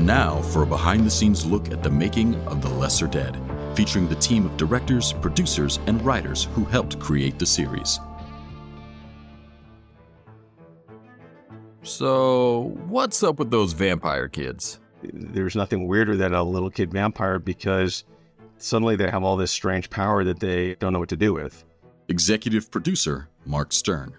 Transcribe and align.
And 0.00 0.06
now 0.06 0.40
for 0.40 0.62
a 0.62 0.66
behind 0.66 1.04
the 1.04 1.10
scenes 1.10 1.44
look 1.44 1.70
at 1.70 1.82
the 1.82 1.90
making 1.90 2.34
of 2.46 2.62
The 2.62 2.70
Lesser 2.70 3.06
Dead, 3.06 3.38
featuring 3.74 4.08
the 4.08 4.14
team 4.14 4.46
of 4.46 4.56
directors, 4.56 5.12
producers, 5.12 5.78
and 5.86 6.00
writers 6.00 6.44
who 6.54 6.64
helped 6.64 6.98
create 6.98 7.38
the 7.38 7.44
series. 7.44 8.00
So, 11.82 12.74
what's 12.86 13.22
up 13.22 13.38
with 13.38 13.50
those 13.50 13.74
vampire 13.74 14.26
kids? 14.26 14.80
There's 15.02 15.54
nothing 15.54 15.86
weirder 15.86 16.16
than 16.16 16.32
a 16.32 16.42
little 16.42 16.70
kid 16.70 16.90
vampire 16.90 17.38
because 17.38 18.04
suddenly 18.56 18.96
they 18.96 19.10
have 19.10 19.22
all 19.22 19.36
this 19.36 19.50
strange 19.50 19.90
power 19.90 20.24
that 20.24 20.40
they 20.40 20.76
don't 20.76 20.94
know 20.94 20.98
what 20.98 21.10
to 21.10 21.16
do 21.18 21.34
with. 21.34 21.62
Executive 22.08 22.70
producer 22.70 23.28
Mark 23.44 23.70
Stern. 23.70 24.14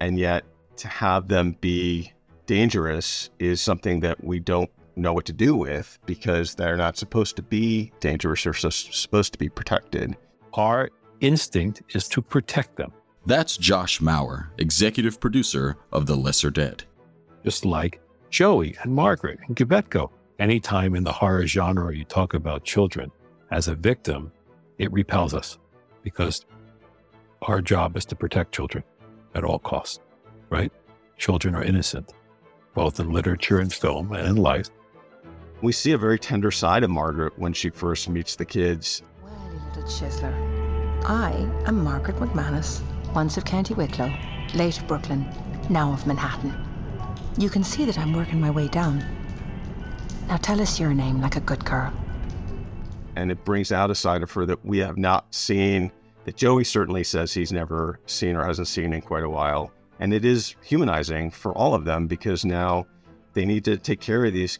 And 0.00 0.18
yet, 0.18 0.42
to 0.78 0.88
have 0.88 1.28
them 1.28 1.56
be 1.60 2.12
dangerous 2.46 3.30
is 3.38 3.60
something 3.60 4.00
that 4.00 4.24
we 4.24 4.40
don't 4.40 4.68
know 4.96 5.12
what 5.12 5.24
to 5.26 5.32
do 5.32 5.56
with 5.56 5.98
because 6.06 6.54
they're 6.54 6.76
not 6.76 6.96
supposed 6.96 7.36
to 7.36 7.42
be 7.42 7.92
dangerous. 8.00 8.44
They're 8.44 8.52
supposed 8.54 9.32
to 9.32 9.38
be 9.38 9.48
protected. 9.48 10.16
Our 10.54 10.90
instinct 11.20 11.82
is 11.90 12.08
to 12.08 12.22
protect 12.22 12.76
them. 12.76 12.92
That's 13.26 13.56
Josh 13.56 14.00
Mauer, 14.00 14.48
executive 14.58 15.18
producer 15.18 15.76
of 15.92 16.06
The 16.06 16.16
Lesser 16.16 16.50
Dead. 16.50 16.84
Just 17.42 17.64
like 17.64 18.00
Joey 18.30 18.76
and 18.82 18.94
Margaret 18.94 19.38
and 19.46 19.56
Quebecco. 19.56 20.10
Anytime 20.38 20.94
in 20.94 21.04
the 21.04 21.12
horror 21.12 21.46
genre 21.46 21.94
you 21.94 22.04
talk 22.04 22.34
about 22.34 22.64
children 22.64 23.10
as 23.50 23.68
a 23.68 23.74
victim, 23.74 24.32
it 24.78 24.92
repels 24.92 25.32
us 25.34 25.58
because 26.02 26.44
our 27.42 27.60
job 27.60 27.96
is 27.96 28.04
to 28.06 28.16
protect 28.16 28.52
children 28.52 28.82
at 29.34 29.44
all 29.44 29.58
costs, 29.58 30.00
right? 30.50 30.72
Children 31.16 31.54
are 31.54 31.62
innocent, 31.62 32.12
both 32.74 32.98
in 32.98 33.10
literature 33.10 33.60
and 33.60 33.72
film 33.72 34.12
and 34.12 34.26
in 34.26 34.36
life. 34.36 34.68
We 35.64 35.72
see 35.72 35.92
a 35.92 35.98
very 35.98 36.18
tender 36.18 36.50
side 36.50 36.84
of 36.84 36.90
Margaret 36.90 37.38
when 37.38 37.54
she 37.54 37.70
first 37.70 38.10
meets 38.10 38.36
the 38.36 38.44
kids. 38.44 39.00
Well, 39.22 39.32
little 39.74 39.84
chiseler, 39.84 40.34
I 41.06 41.30
am 41.66 41.82
Margaret 41.82 42.16
McManus, 42.16 42.82
once 43.14 43.38
of 43.38 43.46
County 43.46 43.72
Wicklow, 43.72 44.12
late 44.52 44.78
of 44.78 44.86
Brooklyn, 44.86 45.26
now 45.70 45.90
of 45.90 46.06
Manhattan. 46.06 46.54
You 47.38 47.48
can 47.48 47.64
see 47.64 47.86
that 47.86 47.98
I'm 47.98 48.12
working 48.12 48.38
my 48.38 48.50
way 48.50 48.68
down. 48.68 49.02
Now 50.28 50.36
tell 50.36 50.60
us 50.60 50.78
your 50.78 50.92
name 50.92 51.22
like 51.22 51.36
a 51.36 51.40
good 51.40 51.64
girl. 51.64 51.94
And 53.16 53.30
it 53.30 53.42
brings 53.46 53.72
out 53.72 53.90
a 53.90 53.94
side 53.94 54.22
of 54.22 54.30
her 54.32 54.44
that 54.44 54.62
we 54.66 54.76
have 54.80 54.98
not 54.98 55.34
seen, 55.34 55.90
that 56.26 56.36
Joey 56.36 56.64
certainly 56.64 57.04
says 57.04 57.32
he's 57.32 57.52
never 57.52 58.00
seen 58.04 58.36
or 58.36 58.44
hasn't 58.44 58.68
seen 58.68 58.92
in 58.92 59.00
quite 59.00 59.24
a 59.24 59.30
while. 59.30 59.72
And 59.98 60.12
it 60.12 60.26
is 60.26 60.56
humanizing 60.62 61.30
for 61.30 61.54
all 61.54 61.74
of 61.74 61.86
them 61.86 62.06
because 62.06 62.44
now 62.44 62.86
they 63.32 63.46
need 63.46 63.64
to 63.64 63.78
take 63.78 64.02
care 64.02 64.26
of 64.26 64.34
these 64.34 64.58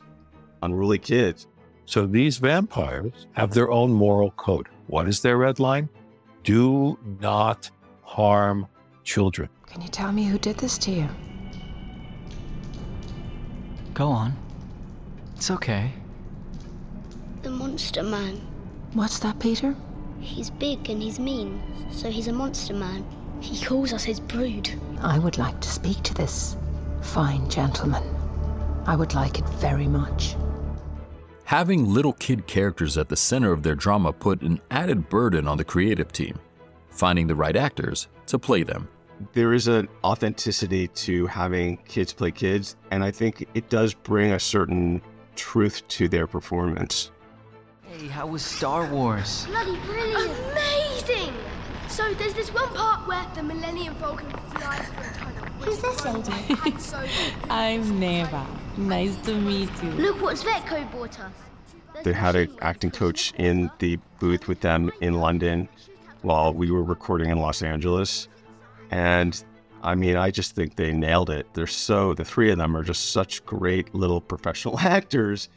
unruly 0.65 0.99
kids. 0.99 1.47
So 1.87 2.07
these 2.07 2.39
vampires 2.39 3.27
have 3.33 3.53
their 3.53 3.71
own 3.71 3.93
moral 3.93 4.31
code. 4.33 4.69
What 4.87 5.09
is 5.09 5.21
their 5.21 5.37
red 5.37 5.61
line? 5.61 5.89
Do 6.43 6.99
not 7.21 7.71
harm 8.03 8.67
children. 9.03 9.49
Can 9.67 9.83
you 9.83 9.89
tell 9.89 10.13
me 10.13 10.25
who 10.25 10.39
did 10.39 10.57
this 10.57 10.79
to 10.79 10.91
you? 10.91 11.09
Go 13.93 14.09
on. 14.09 14.37
It's 15.37 15.51
okay. 15.51 15.93
The 17.43 17.51
Monster 17.51 18.03
Man. 18.03 18.41
What's 18.95 19.19
that, 19.19 19.39
Peter? 19.39 19.75
He's 20.21 20.51
big 20.51 20.89
and 20.89 21.03
he's 21.03 21.19
mean, 21.19 21.61
so 21.93 22.11
he's 22.11 22.29
a 22.29 22.33
monster 22.33 22.73
man. 22.73 23.05
He 23.41 23.63
calls 23.63 23.93
us 23.93 24.05
his 24.05 24.21
brood. 24.21 24.71
I 25.03 25.19
would 25.19 25.37
like 25.37 25.61
to 25.61 25.69
speak 25.69 26.03
to 26.05 26.15
this 26.15 26.57
fine 27.03 27.49
gentleman. 27.51 28.03
I 28.87 28.97
would 28.97 29.15
like 29.15 29.39
it 29.39 29.49
very 29.49 29.87
much. 29.87 30.37
Having 31.47 31.93
little 31.93 32.15
kid 32.15 32.47
characters 32.47 32.97
at 32.97 33.11
the 33.11 33.17
center 33.17 33.53
of 33.53 33.63
their 33.63 33.75
drama 33.75 34.15
put 34.15 34.41
an 34.41 34.61
added 34.71 35.11
burden 35.11 35.47
on 35.47 35.59
the 35.59 35.65
creative 35.65 36.11
team, 36.11 36.39
finding 36.89 37.27
the 37.27 37.35
right 37.35 37.55
actors 37.55 38.09
to 38.27 38.39
play 38.39 38.63
them. 38.63 38.89
There 39.35 39.53
is 39.53 39.69
an 39.69 39.89
authenticity 40.03 40.89
to 40.89 41.27
having 41.27 41.77
kids 41.85 42.15
play 42.15 42.31
kids, 42.31 42.77
and 42.91 43.05
I 43.05 43.11
think 43.11 43.47
it 43.53 43.69
does 43.69 43.93
bring 43.93 44.33
a 44.33 44.41
certain 44.41 45.03
truth 45.37 45.87
to 45.89 46.09
their 46.09 46.27
performance. 46.27 47.11
Hey, 47.83 48.07
how 48.07 48.27
was 48.27 48.43
Star 48.43 48.87
Wars? 48.91 49.45
Bloody 49.47 49.77
brilliant! 49.81 50.33
Amazing! 50.53 51.35
So 51.89 52.13
there's 52.15 52.35
this 52.35 52.53
one 52.53 52.69
part 52.71 53.07
where 53.07 53.25
the 53.35 53.43
Millennium 53.43 53.95
Falcon 53.97 54.31
flies 54.31 54.89
through 54.89 55.11
a 55.11 55.13
tunnel. 55.13 55.24
Who's 55.65 55.79
this 55.79 56.05
lady? 56.05 57.33
I'm 57.51 57.99
Neva. 57.99 58.47
Nice 58.77 59.17
to 59.25 59.35
meet 59.35 59.71
you. 59.83 59.91
Look 59.93 60.21
what 60.21 60.37
Svetko 60.37 60.93
bought 60.93 61.19
us. 61.19 61.33
They 62.03 62.13
had 62.13 62.37
an 62.37 62.55
acting 62.61 62.91
coach 62.91 63.33
in 63.39 63.71
the 63.79 63.99
booth 64.19 64.47
with 64.47 64.61
them 64.61 64.91
in 65.01 65.15
London 65.15 65.69
while 66.21 66.53
we 66.53 66.71
were 66.71 66.83
recording 66.83 67.31
in 67.31 67.39
Los 67.39 67.63
Angeles. 67.63 68.29
And 68.91 69.43
I 69.83 69.95
mean, 69.95 70.17
I 70.17 70.31
just 70.31 70.55
think 70.55 70.77
they 70.77 70.93
nailed 70.93 71.31
it. 71.31 71.47
They're 71.55 71.67
so, 71.67 72.13
the 72.13 72.27
three 72.27 72.51
of 72.51 72.59
them 72.59 72.77
are 72.77 72.83
just 72.83 73.13
such 73.13 73.43
great 73.47 73.95
little 73.95 74.21
professional 74.21 74.79
actors. 74.81 75.49